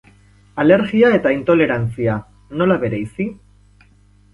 [0.63, 2.19] Alergia eta intolerantzia,
[2.63, 3.33] nola bereizi?